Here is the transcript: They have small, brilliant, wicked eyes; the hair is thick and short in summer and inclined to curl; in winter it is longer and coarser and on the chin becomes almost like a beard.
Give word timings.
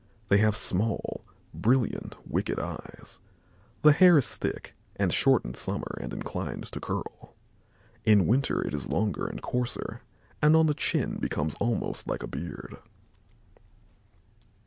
They 0.29 0.39
have 0.39 0.55
small, 0.57 1.23
brilliant, 1.53 2.15
wicked 2.27 2.59
eyes; 2.59 3.19
the 3.83 3.91
hair 3.91 4.17
is 4.17 4.35
thick 4.35 4.73
and 4.95 5.13
short 5.13 5.45
in 5.45 5.53
summer 5.53 5.95
and 6.01 6.11
inclined 6.11 6.63
to 6.71 6.79
curl; 6.79 7.35
in 8.03 8.25
winter 8.25 8.63
it 8.65 8.73
is 8.73 8.89
longer 8.89 9.27
and 9.27 9.43
coarser 9.43 10.01
and 10.41 10.55
on 10.55 10.65
the 10.65 10.73
chin 10.73 11.17
becomes 11.19 11.53
almost 11.59 12.07
like 12.07 12.23
a 12.23 12.27
beard. 12.27 12.77